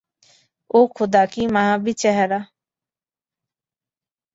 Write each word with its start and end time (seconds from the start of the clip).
ওহ 0.73 0.87
খোদা, 0.95 1.23
কি 1.31 1.41
মায়াবী 1.53 1.93
চেহারা! 2.01 2.39